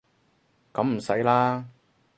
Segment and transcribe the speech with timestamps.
[0.73, 1.67] 噉唔使啦